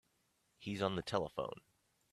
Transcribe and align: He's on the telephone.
He's 0.57 0.81
on 0.81 0.95
the 0.95 1.03
telephone. 1.03 1.61